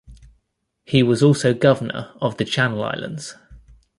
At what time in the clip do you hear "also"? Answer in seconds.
1.21-1.53